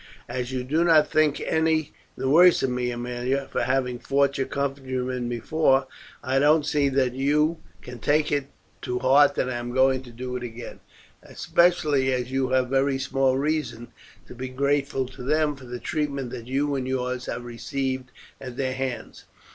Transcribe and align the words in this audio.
As 0.27 0.51
you 0.51 0.63
do 0.63 0.83
not 0.83 1.11
think 1.11 1.39
any 1.41 1.93
the 2.17 2.27
worse 2.27 2.63
of 2.63 2.71
me, 2.71 2.91
Aemilia, 2.91 3.47
for 3.51 3.61
having 3.65 3.99
fought 3.99 4.35
your 4.39 4.47
countrymen 4.47 5.29
before, 5.29 5.85
I 6.23 6.39
don't 6.39 6.65
see 6.65 6.89
that 6.89 7.13
you 7.13 7.59
can 7.83 7.99
take 7.99 8.31
it 8.31 8.47
to 8.81 8.97
heart 8.97 9.35
that 9.35 9.47
I 9.47 9.57
am 9.57 9.73
going 9.75 10.01
to 10.01 10.09
do 10.09 10.35
it 10.35 10.41
again, 10.41 10.79
especially 11.21 12.11
as 12.11 12.31
you 12.31 12.49
have 12.49 12.67
very 12.69 12.97
small 12.97 13.37
reason 13.37 13.89
to 14.25 14.33
be 14.33 14.49
grateful 14.49 15.05
to 15.05 15.21
them 15.21 15.55
for 15.55 15.65
the 15.65 15.77
treatment 15.79 16.31
that 16.31 16.47
you 16.47 16.73
and 16.73 16.87
yours 16.87 17.27
have 17.27 17.45
received 17.45 18.09
at 18.39 18.57
their 18.57 18.73
hands. 18.73 19.25